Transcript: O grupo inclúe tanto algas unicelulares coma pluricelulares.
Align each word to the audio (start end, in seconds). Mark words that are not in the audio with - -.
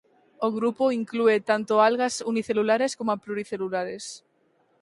O 0.47 0.49
grupo 0.57 0.83
inclúe 1.01 1.35
tanto 1.51 1.73
algas 1.87 2.13
unicelulares 2.31 2.91
coma 2.97 3.19
pluricelulares. 3.23 4.03